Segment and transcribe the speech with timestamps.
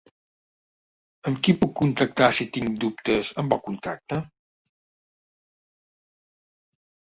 [1.31, 4.21] Amb qui puc contactar si tinc dubtes amb el contracte?